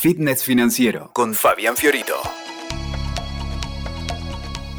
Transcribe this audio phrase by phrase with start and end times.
[0.00, 2.14] Fitness Financiero con Fabián Fiorito.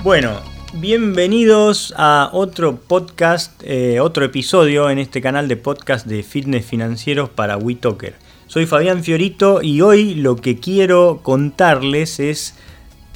[0.01, 0.39] Bueno,
[0.75, 7.29] bienvenidos a otro podcast, eh, otro episodio en este canal de podcast de Fitness Financieros
[7.29, 8.15] para WeTalker.
[8.47, 12.55] Soy Fabián Fiorito y hoy lo que quiero contarles es,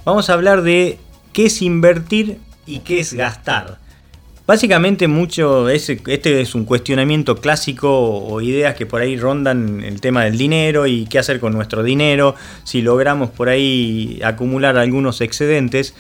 [0.04, 1.00] vamos a hablar de
[1.32, 3.80] qué es invertir y qué es gastar.
[4.46, 10.26] Básicamente mucho, este es un cuestionamiento clásico o ideas que por ahí rondan el tema
[10.26, 12.36] del dinero y qué hacer con nuestro dinero,
[12.66, 15.96] si logramos por ahí acumular algunos excedentes.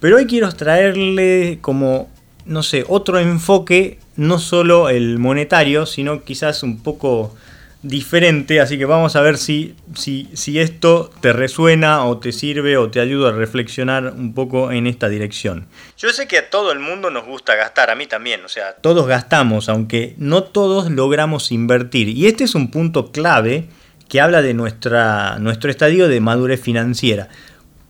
[0.00, 2.08] Pero hoy quiero traerle como,
[2.46, 7.34] no sé, otro enfoque, no solo el monetario, sino quizás un poco
[7.82, 12.76] diferente, así que vamos a ver si, si, si, esto te resuena o te sirve
[12.76, 15.66] o te ayuda a reflexionar un poco en esta dirección.
[15.98, 18.74] Yo sé que a todo el mundo nos gusta gastar, a mí también, o sea,
[18.74, 22.08] todos gastamos, aunque no todos logramos invertir.
[22.08, 23.66] Y este es un punto clave
[24.08, 27.28] que habla de nuestra, nuestro estadio de madurez financiera.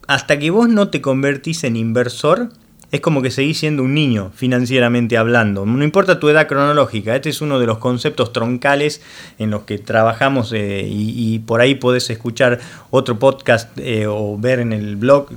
[0.08, 2.50] Hasta que vos no te convertís en inversor,
[2.92, 5.64] es como que seguís siendo un niño financieramente hablando.
[5.64, 9.00] No importa tu edad cronológica, este es uno de los conceptos troncales
[9.38, 14.60] en los que trabajamos eh, y, por ahí podés escuchar otro podcast eh, o ver
[14.60, 15.28] en el blog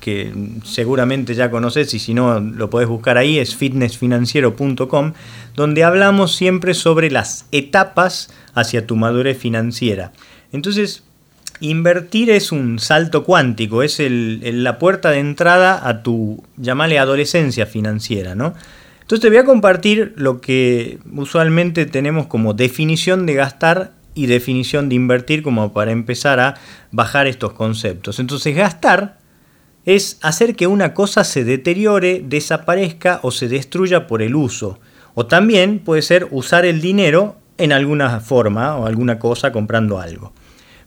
[0.00, 0.32] que
[0.64, 5.12] seguramente ya conoces y si no lo podés buscar ahí, es fitnessfinanciero.com,
[5.54, 10.12] donde hablamos siempre sobre las etapas hacia tu madurez financiera.
[10.52, 11.04] Entonces,
[11.60, 18.34] Invertir es un salto cuántico, es la puerta de entrada a tu, llamale adolescencia financiera,
[18.34, 18.54] ¿no?
[19.00, 24.88] Entonces te voy a compartir lo que usualmente tenemos como definición de gastar y definición
[24.88, 26.54] de invertir como para empezar a
[26.90, 28.18] bajar estos conceptos.
[28.18, 29.18] Entonces gastar
[29.84, 34.80] es hacer que una cosa se deteriore, desaparezca o se destruya por el uso.
[35.14, 40.32] O también puede ser usar el dinero en alguna forma o alguna cosa comprando algo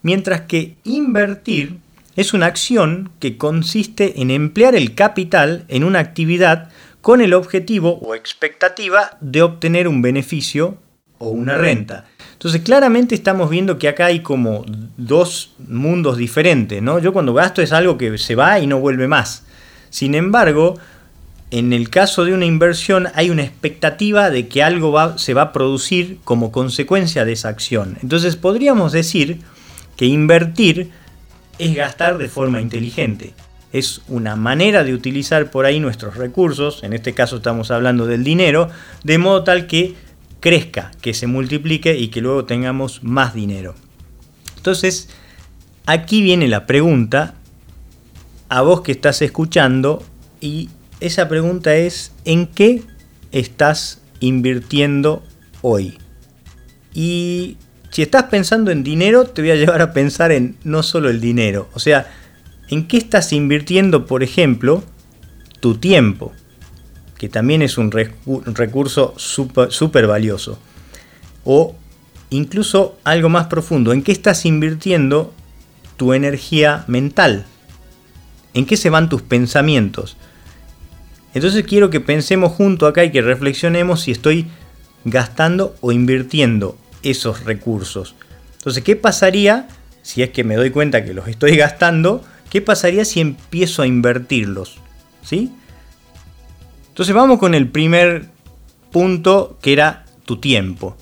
[0.01, 1.77] mientras que invertir
[2.15, 6.69] es una acción que consiste en emplear el capital en una actividad
[7.01, 10.77] con el objetivo o expectativa de obtener un beneficio
[11.19, 12.05] o una renta.
[12.33, 14.65] Entonces claramente estamos viendo que acá hay como
[14.97, 16.99] dos mundos diferentes, ¿no?
[16.99, 19.43] Yo cuando gasto es algo que se va y no vuelve más.
[19.89, 20.77] Sin embargo,
[21.49, 25.53] en el caso de una inversión hay una expectativa de que algo se va a
[25.53, 27.97] producir como consecuencia de esa acción.
[28.01, 29.39] Entonces podríamos decir
[29.97, 30.91] que invertir
[31.59, 33.33] es gastar de forma inteligente.
[33.73, 38.23] Es una manera de utilizar por ahí nuestros recursos, en este caso estamos hablando del
[38.23, 38.69] dinero,
[39.03, 39.95] de modo tal que
[40.39, 43.75] crezca, que se multiplique y que luego tengamos más dinero.
[44.55, 45.09] Entonces,
[45.85, 47.35] aquí viene la pregunta
[48.49, 50.03] a vos que estás escuchando
[50.39, 50.69] y
[50.99, 52.83] esa pregunta es, ¿en qué
[53.31, 55.23] estás invirtiendo
[55.61, 55.97] hoy?
[56.93, 57.57] Y
[57.91, 61.21] si estás pensando en dinero, te voy a llevar a pensar en no solo el
[61.21, 61.69] dinero.
[61.73, 62.11] O sea,
[62.69, 64.83] ¿en qué estás invirtiendo, por ejemplo,
[65.59, 66.33] tu tiempo?
[67.17, 70.59] Que también es un recurso súper valioso.
[71.43, 71.75] O
[72.29, 75.33] incluso algo más profundo, ¿en qué estás invirtiendo
[75.95, 77.45] tu energía mental?
[78.53, 80.17] ¿En qué se van tus pensamientos?
[81.33, 84.47] Entonces quiero que pensemos junto acá y que reflexionemos si estoy
[85.05, 86.77] gastando o invirtiendo
[87.09, 88.15] esos recursos.
[88.57, 89.67] Entonces, ¿qué pasaría
[90.01, 92.23] si es que me doy cuenta que los estoy gastando?
[92.49, 94.77] ¿Qué pasaría si empiezo a invertirlos?
[95.21, 95.51] ¿Sí?
[96.89, 98.25] Entonces vamos con el primer
[98.91, 100.97] punto que era tu tiempo.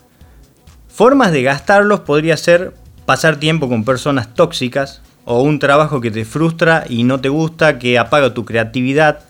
[0.89, 2.73] Formas de gastarlos podría ser
[3.05, 7.79] pasar tiempo con personas tóxicas o un trabajo que te frustra y no te gusta,
[7.79, 9.21] que apaga tu creatividad,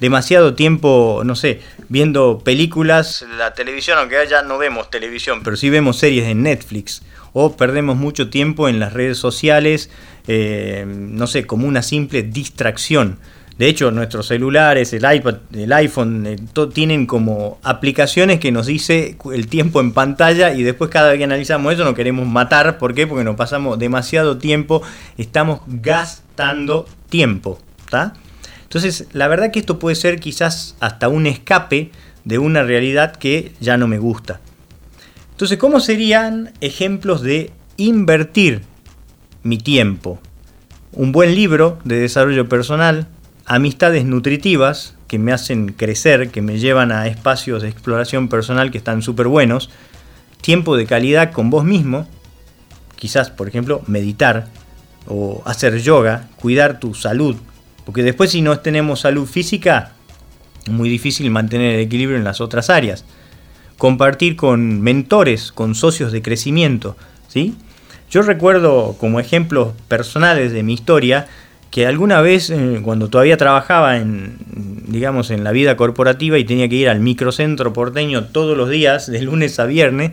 [0.00, 5.70] demasiado tiempo, no sé, viendo películas, la televisión, aunque ya no vemos televisión, pero sí
[5.70, 7.02] vemos series en Netflix,
[7.32, 9.90] o perdemos mucho tiempo en las redes sociales,
[10.26, 13.18] eh, no sé, como una simple distracción.
[13.58, 16.36] De hecho, nuestros celulares, el iPad, el iPhone, eh,
[16.72, 21.24] tienen como aplicaciones que nos dice el tiempo en pantalla y después cada vez que
[21.24, 22.78] analizamos eso nos queremos matar.
[22.78, 23.06] ¿Por qué?
[23.06, 24.82] Porque nos pasamos demasiado tiempo,
[25.18, 27.60] estamos gastando tiempo.
[27.84, 28.14] ¿está?
[28.74, 31.92] Entonces, la verdad que esto puede ser quizás hasta un escape
[32.24, 34.40] de una realidad que ya no me gusta.
[35.30, 38.62] Entonces, ¿cómo serían ejemplos de invertir
[39.44, 40.18] mi tiempo?
[40.90, 43.06] Un buen libro de desarrollo personal,
[43.46, 48.78] amistades nutritivas que me hacen crecer, que me llevan a espacios de exploración personal que
[48.78, 49.70] están súper buenos,
[50.40, 52.08] tiempo de calidad con vos mismo,
[52.96, 54.48] quizás, por ejemplo, meditar
[55.06, 57.36] o hacer yoga, cuidar tu salud,
[57.84, 59.92] porque después si no tenemos salud física,
[60.64, 63.04] es muy difícil mantener el equilibrio en las otras áreas.
[63.76, 66.96] Compartir con mentores, con socios de crecimiento.
[67.28, 67.54] ¿sí?
[68.10, 71.26] Yo recuerdo como ejemplos personales de mi historia
[71.70, 74.36] que alguna vez eh, cuando todavía trabajaba en
[74.86, 79.10] digamos en la vida corporativa y tenía que ir al microcentro porteño todos los días
[79.10, 80.12] de lunes a viernes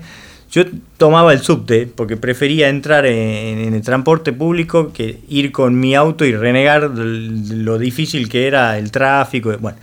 [0.51, 0.65] yo
[0.97, 6.25] tomaba el subte porque prefería entrar en, el transporte público que ir con mi auto
[6.25, 9.55] y renegar lo difícil que era el tráfico.
[9.59, 9.77] Bueno,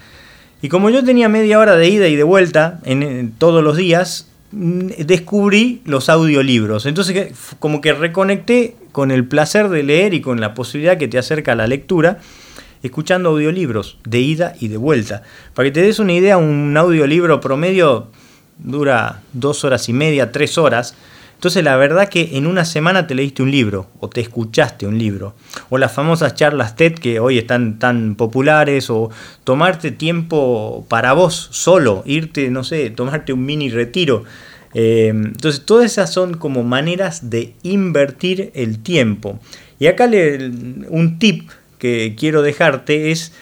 [0.61, 4.29] y como yo tenía media hora de ida y de vuelta en, todos los días,
[4.53, 6.85] mm, descubrí los audiolibros.
[6.85, 11.17] Entonces como que reconecté con el placer de leer y con la posibilidad que te
[11.17, 12.19] acerca la lectura
[12.83, 15.23] escuchando audiolibros de ida y de vuelta.
[15.55, 18.09] Para que te des una idea, un audiolibro promedio
[18.59, 20.95] dura dos horas y media, tres horas.
[21.35, 24.99] Entonces la verdad que en una semana te leíste un libro o te escuchaste un
[24.99, 25.35] libro.
[25.71, 29.11] O las famosas charlas TED que hoy están tan populares o
[29.45, 34.25] tomarte tiempo para vos solo, irte, no sé, tomarte un mini retiro.
[34.75, 39.39] Eh, entonces todas esas son como maneras de invertir el tiempo.
[39.79, 40.51] Y acá le,
[40.89, 43.33] un tip que quiero dejarte es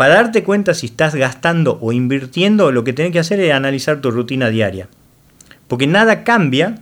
[0.00, 4.00] para darte cuenta si estás gastando o invirtiendo, lo que tienes que hacer es analizar
[4.00, 4.88] tu rutina diaria.
[5.68, 6.78] Porque nada cambia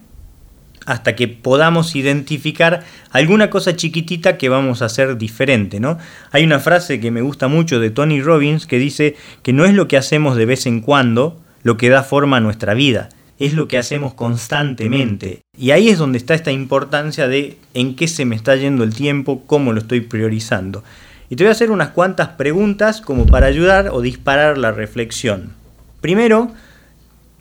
[0.86, 5.98] hasta que podamos identificar alguna cosa chiquitita que vamos a hacer diferente, ¿no?
[6.30, 9.74] Hay una frase que me gusta mucho de Tony Robbins que dice que no es
[9.74, 13.08] lo que hacemos de vez en cuando lo que da forma a nuestra vida,
[13.40, 15.40] es lo que hacemos constantemente.
[15.58, 18.94] Y ahí es donde está esta importancia de en qué se me está yendo el
[18.94, 20.84] tiempo, cómo lo estoy priorizando.
[21.30, 25.52] Y te voy a hacer unas cuantas preguntas como para ayudar o disparar la reflexión.
[26.00, 26.52] Primero,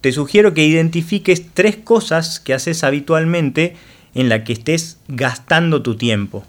[0.01, 3.75] te sugiero que identifiques tres cosas que haces habitualmente
[4.13, 6.43] en la que estés gastando tu tiempo.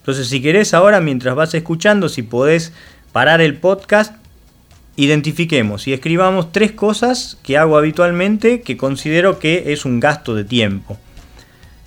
[0.00, 2.72] Entonces, si querés ahora, mientras vas escuchando, si podés
[3.12, 4.14] parar el podcast,
[4.96, 10.44] identifiquemos y escribamos tres cosas que hago habitualmente que considero que es un gasto de
[10.44, 10.98] tiempo.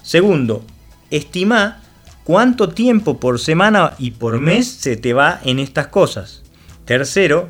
[0.02, 0.66] Segundo,
[1.12, 1.83] estima
[2.24, 6.44] cuánto tiempo por semana y por mes se te va en estas cosas.
[6.86, 7.50] Tercero,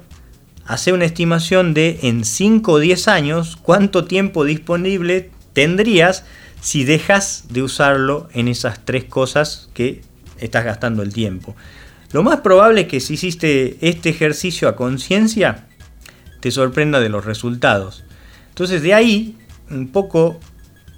[0.65, 6.25] hace una estimación de en 5 o 10 años cuánto tiempo disponible tendrías
[6.61, 10.01] si dejas de usarlo en esas tres cosas que
[10.39, 11.55] estás gastando el tiempo.
[12.11, 15.67] Lo más probable es que si hiciste este ejercicio a conciencia,
[16.39, 18.03] te sorprenda de los resultados.
[18.49, 19.37] Entonces de ahí,
[19.69, 20.39] un poco,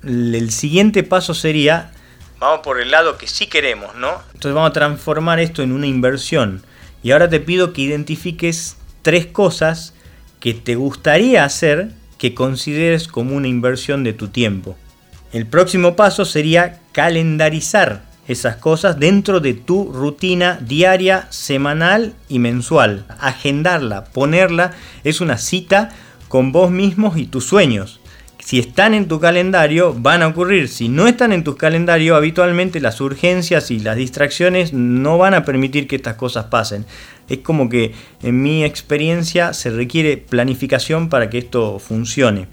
[0.04, 1.92] el siguiente paso sería
[2.40, 4.22] Vamos por el lado que sí queremos, ¿no?
[4.34, 6.64] Entonces vamos a transformar esto en una inversión.
[7.02, 9.94] Y ahora te pido que identifiques tres cosas
[10.40, 14.76] que te gustaría hacer que consideres como una inversión de tu tiempo.
[15.32, 23.06] El próximo paso sería calendarizar esas cosas dentro de tu rutina diaria, semanal y mensual.
[23.20, 24.72] Agendarla, ponerla,
[25.04, 25.90] es una cita
[26.28, 28.00] con vos mismos y tus sueños
[28.46, 30.70] si están en tu calendario, van a ocurrir.
[30.70, 35.44] Si no están en tu calendario, habitualmente las urgencias y las distracciones no van a
[35.44, 36.86] permitir que estas cosas pasen.
[37.28, 42.46] Es como que en mi experiencia se requiere planificación para que esto funcione.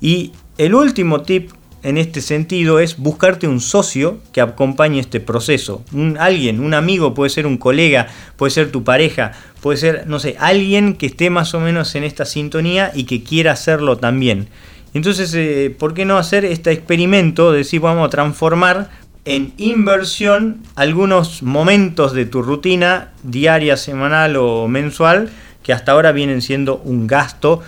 [0.00, 1.50] Y el último tip
[1.82, 5.84] en este sentido es buscarte un socio que acompañe este proceso.
[5.92, 8.06] Un, alguien, un amigo, puede ser un colega,
[8.38, 12.04] puede ser tu pareja, puede ser, no sé, alguien que esté más o menos en
[12.04, 14.48] esta sintonía y que quiera hacerlo también.
[14.94, 18.90] Entonces, eh, ¿por qué no hacer este experimento de decir vamos a transformar
[19.24, 25.30] en inversión algunos momentos de tu rutina diaria, semanal o mensual
[25.64, 27.60] que hasta ahora vienen siendo un gasto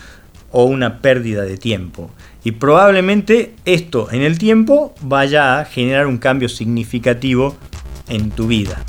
[0.52, 2.10] o una pérdida de tiempo?
[2.44, 7.56] Y probablemente esto en el tiempo vaya a generar un cambio significativo
[8.08, 8.84] en tu vida.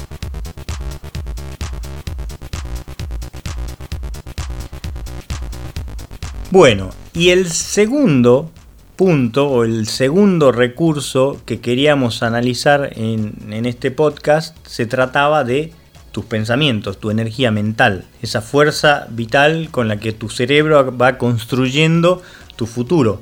[6.49, 8.49] Bueno, y el segundo
[8.95, 15.73] punto o el segundo recurso que queríamos analizar en, este podcast se trataba de
[16.13, 22.21] tus pensamientos, tu energía mental, esa fuerza vital con la que tu cerebro va construyendo
[22.55, 23.21] tu futuro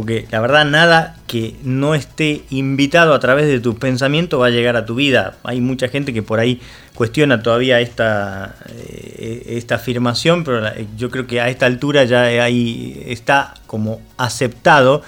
[0.00, 4.50] porque la verdad nada que no esté invitado a través de tus pensamientos va a
[4.50, 5.36] llegar a tu vida.
[5.42, 6.58] Hay mucha gente que por ahí
[6.94, 10.62] cuestiona todavía esta, eh, esta afirmación, pero
[10.96, 15.02] yo creo que a esta altura ya ahí está como aceptado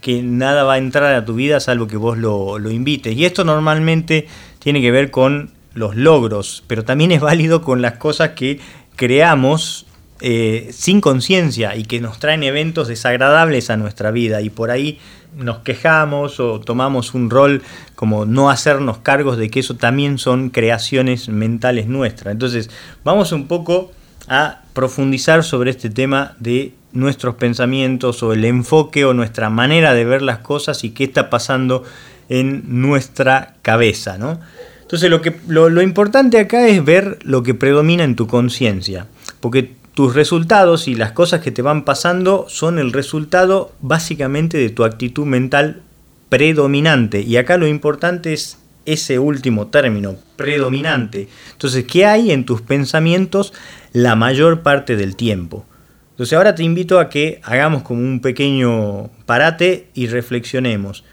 [0.00, 3.16] que nada va a entrar a tu vida salvo que vos lo, lo invites.
[3.16, 4.28] Y esto normalmente
[4.60, 8.60] tiene que ver con los logros, pero también es válido con las cosas que
[8.94, 9.86] creamos
[10.20, 14.98] eh, sin conciencia y que nos traen eventos desagradables a nuestra vida y por ahí
[15.36, 17.62] nos quejamos o tomamos un rol
[17.94, 22.32] como no hacernos cargos de que eso también son creaciones mentales nuestras.
[22.32, 22.70] Entonces
[23.04, 23.92] vamos un poco
[24.28, 30.04] a profundizar sobre este tema de nuestros pensamientos o el enfoque o nuestra manera de
[30.04, 31.84] ver las cosas y qué está pasando
[32.28, 34.40] en nuestra cabeza, ¿no?
[34.80, 39.06] Entonces lo, que, lo, importante acá es ver lo que predomina en tu conciencia,
[39.40, 44.68] porque tus resultados y las cosas que te van pasando son el resultado básicamente de
[44.68, 45.80] tu actitud mental
[46.28, 47.22] predominante.
[47.22, 51.30] Y acá lo importante es ese último término, predominante.
[51.50, 53.54] Entonces, ¿qué hay en tus pensamientos
[53.94, 55.64] la mayor parte del tiempo?
[56.10, 61.04] Entonces ahora te invito a que hagamos como un pequeño parate y reflexionemos.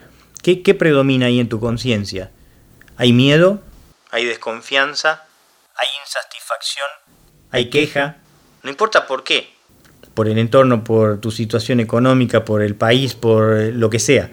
[0.42, 2.32] ¿Qué, predomina ahí en tu conciencia?
[2.98, 3.64] Hay miedo,
[4.12, 5.24] hay desconfianza,
[5.74, 6.88] hay insatisfacción,
[7.50, 8.18] hay queja,
[8.64, 9.48] no importa por qué,
[10.14, 14.32] por el entorno, por tu situación económica, por el país, por lo que sea.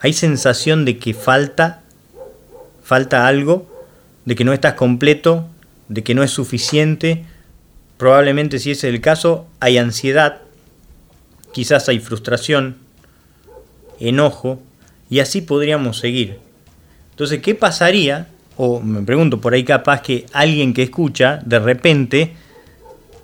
[0.00, 1.82] Hay sensación de que falta,
[2.82, 3.66] falta algo,
[4.24, 5.46] de que no estás completo,
[5.88, 7.24] de que no es suficiente.
[7.96, 10.42] Probablemente si ese es el caso, hay ansiedad,
[11.52, 12.76] quizás hay frustración,
[13.98, 14.60] enojo,
[15.10, 16.38] y así podríamos seguir.
[17.10, 18.28] Entonces, ¿qué pasaría?
[18.56, 22.34] O me pregunto, por ahí capaz que alguien que escucha, de repente,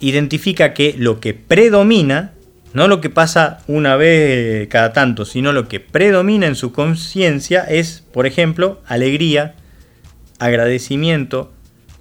[0.09, 2.33] identifica que lo que predomina,
[2.73, 7.65] no lo que pasa una vez cada tanto, sino lo que predomina en su conciencia
[7.65, 9.55] es, por ejemplo, alegría,
[10.39, 11.53] agradecimiento,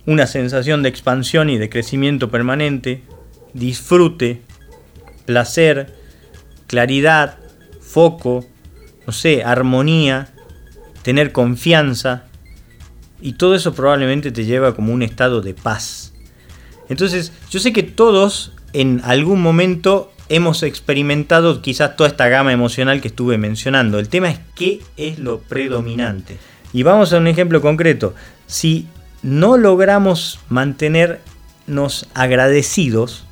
[0.06, 3.04] una sensación de expansión y de crecimiento permanente,
[3.54, 4.42] disfrute,
[5.26, 5.94] placer,
[6.68, 7.38] claridad,
[7.80, 8.46] foco,
[9.08, 10.34] no sé, armonía,
[11.04, 12.26] tener confianza,
[13.22, 16.13] y todo eso probablemente te lleva como un estado de paz.
[16.94, 23.02] Entonces, yo sé que todos en algún momento hemos experimentado quizás toda esta gama emocional
[23.02, 23.98] que estuve mencionando.
[23.98, 26.38] El tema es qué es lo predominante.
[26.72, 28.14] Y vamos a un ejemplo concreto.
[28.46, 28.86] Si
[29.24, 33.24] no logramos mantenernos agradecidos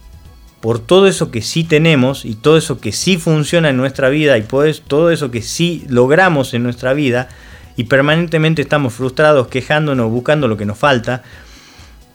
[0.59, 4.39] por todo eso que sí tenemos y todo eso que sí funciona en nuestra vida
[4.39, 7.29] y todo eso que sí logramos en nuestra vida,
[7.77, 11.21] y permanentemente estamos frustrados, quejándonos, buscando lo que nos falta,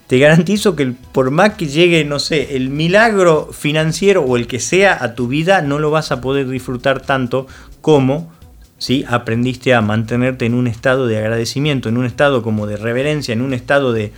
[0.07, 4.59] te garantizo que por más que llegue, no sé, el milagro financiero o el que
[4.59, 7.45] sea a tu vida, no lo vas a poder disfrutar tanto
[7.81, 8.31] como
[8.77, 13.33] si aprendiste a mantenerte en un estado de agradecimiento, en un estado como de reverencia,
[13.33, 14.13] en un estado de,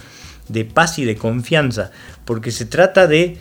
[0.47, 1.91] de paz y de confianza,
[2.25, 3.37] porque se trata de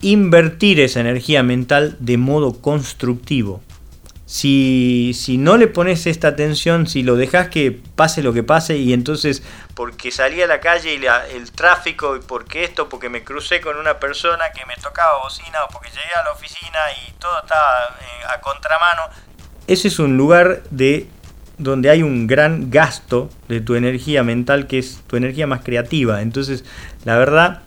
[0.00, 3.62] invertir esa energía mental de modo constructivo.
[4.34, 8.78] Si, si, no le pones esta atención, si lo dejas que pase lo que pase
[8.78, 13.22] y entonces porque salí a la calle y el tráfico y porque esto, porque me
[13.22, 17.12] crucé con una persona que me tocaba bocina o porque llegué a la oficina y
[17.20, 19.02] todo estaba eh, a contramano,
[19.68, 21.08] ese es un lugar de
[21.58, 26.22] donde hay un gran gasto de tu energía mental que es tu energía más creativa.
[26.22, 26.64] Entonces,
[27.04, 27.62] la verdad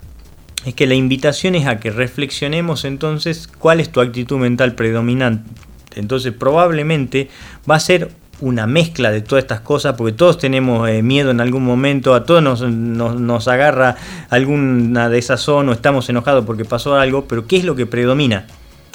[0.66, 5.50] es que la invitación es a que reflexionemos entonces cuál es tu actitud mental predominante
[5.98, 7.30] entonces probablemente
[7.70, 11.42] va a ser una mezcla de todas estas cosas, porque todos tenemos eh, miedo en
[11.42, 13.96] algún momento, a todos nos, nos, agarra
[14.30, 18.46] alguna desazón o estamos enojados porque pasó algo, pero ¿qué es lo que predomina?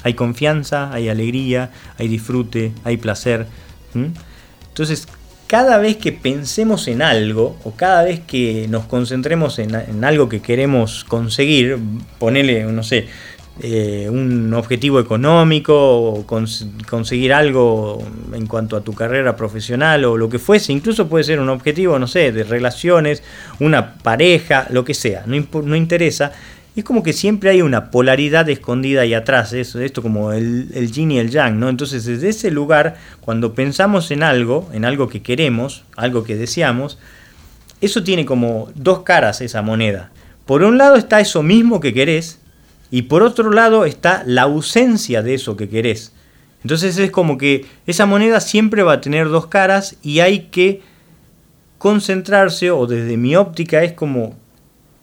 [0.05, 3.47] Hay confianza, hay alegría, hay disfrute, hay placer.
[3.95, 5.09] Entonces,
[5.47, 10.29] cada vez que pensemos en algo o cada vez que nos concentremos en, en algo
[10.29, 11.79] que queremos conseguir,
[12.19, 13.07] ponele, no sé,
[13.61, 20.31] eh, un objetivo económico o conseguir algo en cuanto a tu carrera profesional o lo
[20.31, 23.23] que fuese, incluso puede ser un objetivo, no sé, de relaciones,
[23.61, 26.33] una pareja, lo que sea, no, no interesa.
[26.75, 30.91] Es como que siempre hay una polaridad escondida ahí atrás, eso, esto como el, el
[30.91, 31.69] yin y el yang, ¿no?
[31.69, 36.99] Entonces desde ese lugar, cuando pensamos en algo, en algo que queremos, algo que deseamos,
[37.83, 40.11] eso tiene como dos caras esa moneda.
[40.47, 42.39] Por un lado está eso mismo que querés,
[42.93, 46.13] y por otro lado está la ausencia de eso que querés.
[46.63, 50.83] Entonces es como que esa moneda siempre va a tener dos caras y hay que
[51.79, 54.37] concentrarse, o desde mi óptica es como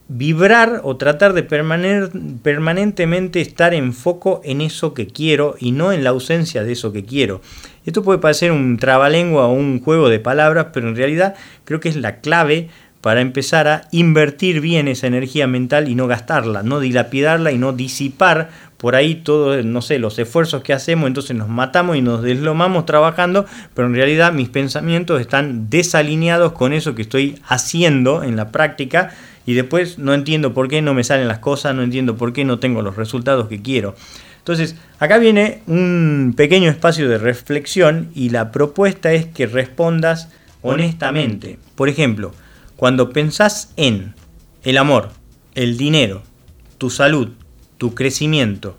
[0.08, 6.04] vibrar o tratar de permanentemente estar en foco en eso que quiero y no en
[6.04, 7.42] la ausencia de eso que quiero.
[7.86, 11.90] Esto puede parecer un trabalengua o un juego de palabras, pero en realidad creo que
[11.90, 12.70] es la clave
[13.02, 17.72] para empezar a invertir bien esa energía mental y no gastarla, no dilapidarla y no
[17.72, 22.22] disipar por ahí todos, no sé, los esfuerzos que hacemos, entonces nos matamos y nos
[22.22, 28.38] deslomamos trabajando, pero en realidad mis pensamientos están desalineados con eso que estoy haciendo en
[28.38, 29.12] la práctica
[29.46, 32.46] y después no entiendo por qué no me salen las cosas, no entiendo por qué
[32.46, 33.96] no tengo los resultados que quiero.
[34.38, 40.30] Entonces, acá viene un pequeño espacio de reflexión y la propuesta es que respondas
[40.62, 41.60] honestamente.
[41.76, 42.34] Por ejemplo,
[42.80, 44.16] cuando pensás en
[44.64, 45.10] el amor,
[45.54, 46.24] el dinero,
[46.78, 47.28] tu salud,
[47.78, 48.78] tu crecimiento,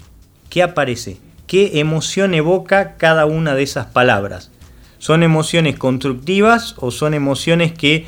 [0.49, 1.19] ¿qué aparece?
[1.47, 4.51] ¿Qué emoción evoca cada una de esas palabras?
[4.97, 8.07] ¿Son emociones constructivas o son emociones que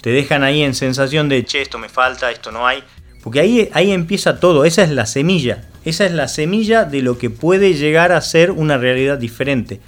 [0.00, 2.82] te dejan ahí en sensación de, che, esto me falta, esto no hay?
[3.22, 7.18] Porque ahí, ahí empieza todo, esa es la semilla, esa es la semilla de lo
[7.18, 9.80] que puede llegar a ser una realidad diferente.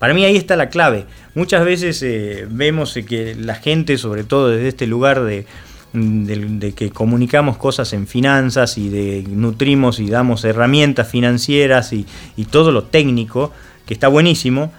[0.00, 1.04] Para mí ahí está la clave.
[1.34, 5.44] Muchas veces eh, vemos que la gente, sobre todo desde este lugar de,
[5.92, 12.06] de, que comunicamos cosas en finanzas y de nutrimos y damos herramientas financieras y,
[12.50, 13.52] todo lo técnico,
[13.84, 14.72] que está buenísimo,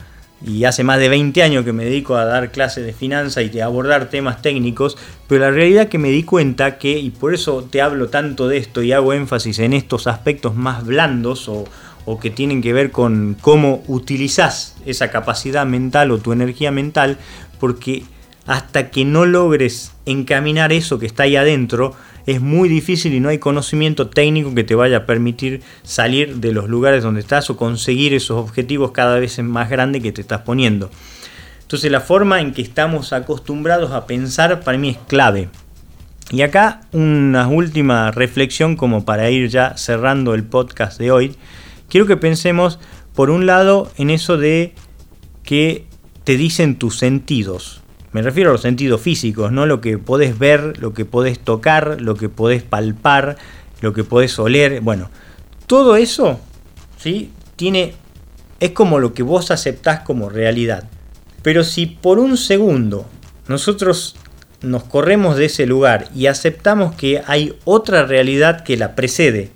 [0.44, 3.60] y hace más de 20 años que me dedico a dar clases de finanzas y
[3.60, 4.98] a abordar temas técnicos,
[5.28, 8.58] pero la realidad que me di cuenta que, y por eso te hablo tanto de
[8.58, 11.66] esto y hago énfasis en estos aspectos más blandos o,
[12.06, 17.18] o que tienen que ver con cómo utilizas esa capacidad mental o tu energía mental,
[17.60, 18.04] porque
[18.48, 23.30] hasta que no logres encaminar eso que está ahí adentro, es muy difícil y no
[23.30, 27.58] hay conocimiento técnico que te vaya a permitir salir de los lugares donde estás o
[27.58, 30.90] conseguir esos objetivos cada vez más grandes que te estás poniendo.
[31.62, 35.50] Entonces la forma en que estamos acostumbrados a pensar para mí es clave.
[36.30, 41.36] Y acá una última reflexión como para ir ya cerrando el podcast de hoy.
[41.92, 42.80] Quiero que pensemos
[43.14, 44.74] por un lado en eso de
[45.44, 45.86] que
[46.24, 47.82] te dicen tus sentidos.
[48.14, 52.00] Me refiero a los sentidos físicos, no lo que podés ver, lo que podés tocar,
[52.00, 53.36] lo que podés palpar,
[53.82, 54.80] lo que podés oler.
[54.80, 55.10] Bueno,
[55.68, 56.40] todo eso,
[56.98, 57.30] ¿sí?
[57.58, 57.94] Tiene,
[58.62, 60.86] es como lo que vos aceptás como realidad.
[61.44, 63.06] Pero si por un segundo
[63.50, 64.16] nosotros
[64.62, 69.52] nos corremos de ese lugar y aceptamos que hay otra realidad que la precede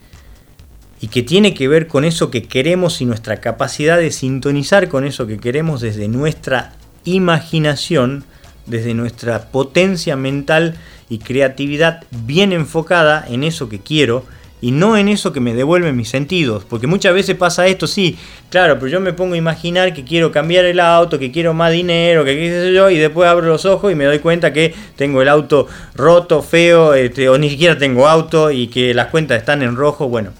[1.06, 5.06] y que tiene que ver con eso que queremos y nuestra capacidad de sintonizar con
[5.06, 8.24] eso que queremos desde nuestra imaginación,
[8.66, 10.74] desde nuestra potencia mental
[11.08, 14.26] y creatividad bien enfocada en eso que quiero
[14.62, 16.66] y no en eso que me devuelve mis sentidos.
[16.68, 18.18] Porque muchas veces pasa esto, sí,
[18.50, 21.72] claro, pero yo me pongo a imaginar que quiero cambiar el auto, que quiero más
[21.72, 24.74] dinero, que qué sé yo, y después abro los ojos y me doy cuenta que
[24.96, 29.38] tengo el auto roto, feo, este, o ni siquiera tengo auto y que las cuentas
[29.38, 30.10] están en rojo.
[30.10, 30.32] Bueno,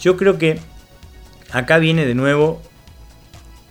[0.00, 0.58] yo creo que
[1.52, 2.62] acá viene de nuevo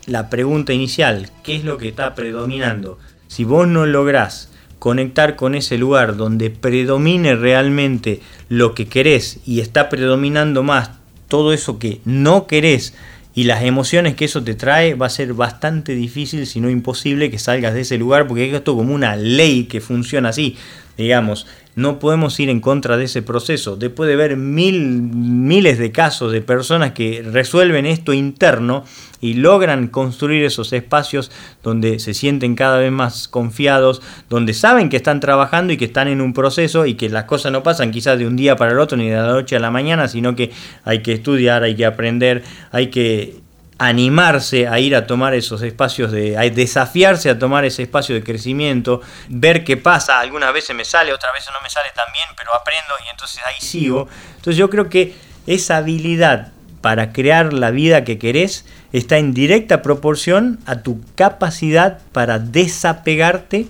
[0.06, 2.98] la pregunta inicial, ¿qué es lo que está predominando?
[3.28, 9.60] Si vos no lográs conectar con ese lugar donde predomine realmente lo que querés y
[9.60, 10.92] está predominando más
[11.28, 12.96] todo eso que no querés
[13.36, 17.30] y las emociones que eso te trae, va a ser bastante difícil, si no imposible,
[17.30, 20.58] que salgas de ese lugar, porque es esto como una ley que funciona así,
[20.98, 21.46] digamos.
[21.80, 23.78] No podemos ir en contra de ese proceso.
[23.78, 28.84] Después de ver mil, miles de casos de personas que resuelven esto interno
[29.22, 31.32] y logran construir esos espacios
[31.64, 36.10] donde se sienten cada vez más confiados, donde saben que están trabajando y que están
[36.10, 38.80] en un proceso y que las cosas no pasan quizás de un día para el
[38.80, 40.52] otro ni de la noche a la mañana, sino que
[40.84, 43.49] hay que estudiar, hay que aprender, hay que
[43.80, 48.22] animarse a ir a tomar esos espacios de a desafiarse a tomar ese espacio de
[48.22, 52.28] crecimiento, ver qué pasa, algunas veces me sale, otras veces no me sale tan bien,
[52.38, 54.10] pero aprendo y entonces ahí sigo.
[54.36, 55.16] Entonces yo creo que
[55.48, 62.00] esa habilidad para crear la vida que querés está en directa proporción a tu capacidad
[62.12, 63.68] para desapegarte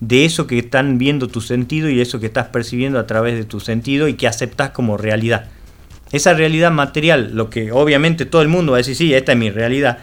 [0.00, 3.44] de eso que están viendo tu sentido y eso que estás percibiendo a través de
[3.44, 5.51] tu sentido y que aceptas como realidad
[6.12, 9.38] esa realidad material, lo que obviamente todo el mundo va a decir, sí, esta es
[9.38, 9.98] mi realidad.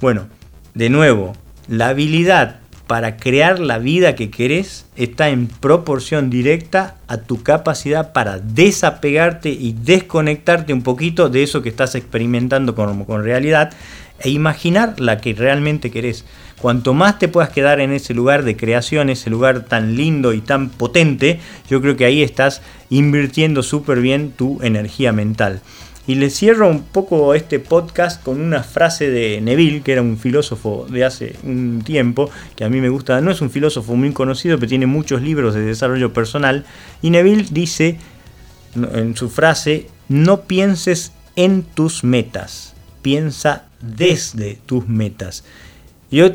[0.00, 0.28] Bueno,
[0.74, 1.34] de nuevo,
[1.68, 8.12] la habilidad para crear la vida que querés está en proporción directa a tu capacidad
[8.12, 13.72] para desapegarte y desconectarte un poquito de eso que estás experimentando con, con realidad
[14.20, 16.24] e imaginar la que realmente querés.
[16.66, 20.40] Cuanto más te puedas quedar en ese lugar de creación, ese lugar tan lindo y
[20.40, 21.38] tan potente,
[21.70, 25.60] yo creo que ahí estás invirtiendo súper bien tu energía mental.
[26.08, 30.18] Y le cierro un poco este podcast con una frase de Neville, que era un
[30.18, 34.10] filósofo de hace un tiempo, que a mí me gusta, no es un filósofo muy
[34.10, 36.64] conocido, pero tiene muchos libros de desarrollo personal.
[37.00, 37.96] Y Neville dice
[38.74, 45.44] en su frase, no pienses en tus metas, piensa desde tus metas.
[46.10, 46.28] Yo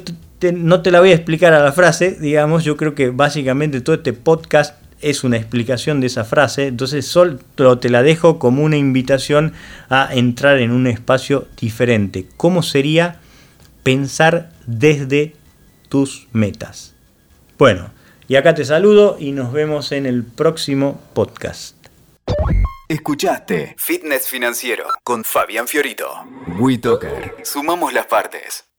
[0.54, 3.96] no te la voy a explicar a la frase, digamos, yo creo que básicamente todo
[3.96, 8.78] este podcast es una explicación de esa frase, entonces solo te la dejo como una
[8.78, 9.54] invitación
[9.90, 12.28] a entrar en un espacio diferente.
[12.38, 13.20] ¿Cómo sería
[13.84, 15.36] pensar desde
[15.90, 16.96] tus metas?
[17.58, 17.92] Bueno,
[18.28, 21.76] y acá te saludo y nos vemos en el próximo podcast.
[22.88, 26.10] Escuchaste Fitness Financiero con Fabián Fiorito.
[26.60, 27.36] WeToker.
[27.44, 28.71] Sumamos las partes.